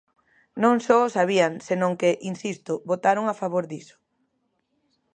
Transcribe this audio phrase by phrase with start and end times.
[0.63, 3.97] Non só o sabían, senón que, insisto, votaron a favor diso.